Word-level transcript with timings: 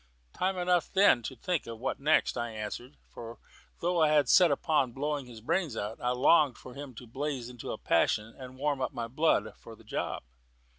"Time 0.33 0.57
enough 0.57 0.91
then 0.91 1.21
to 1.21 1.35
think 1.35 1.67
of 1.67 1.77
'what 1.77 1.99
next,'" 1.99 2.35
I 2.35 2.49
answered; 2.49 2.97
for 3.07 3.37
though 3.81 4.01
I 4.01 4.17
was 4.17 4.31
set 4.31 4.49
upon 4.49 4.93
blowing 4.93 5.27
his 5.27 5.41
brains 5.41 5.77
out, 5.77 5.99
I 6.01 6.09
longed 6.09 6.57
for 6.57 6.73
him 6.73 6.95
to 6.95 7.05
blaze 7.05 7.49
out 7.49 7.51
into 7.51 7.71
a 7.71 7.77
passion 7.77 8.33
and 8.35 8.57
warm 8.57 8.81
up 8.81 8.93
my 8.93 9.07
blood 9.07 9.53
for 9.59 9.75
the 9.75 9.83
job. 9.83 10.23